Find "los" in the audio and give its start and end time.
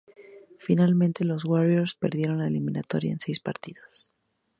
1.25-1.45